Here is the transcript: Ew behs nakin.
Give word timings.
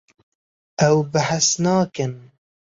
Ew 0.87 0.97
behs 1.11 1.49
nakin. 1.63 2.13